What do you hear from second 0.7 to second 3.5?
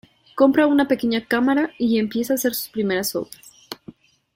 pequeña cámara y empieza a hacer sus primeras obras.